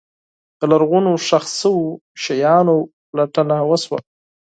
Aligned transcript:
د 0.59 0.61
لرغونو 0.71 1.11
ښخ 1.27 1.45
شوو 1.59 1.85
شیانو 2.23 2.77
پلټنه 3.09 3.57
وشوه. 3.69 3.99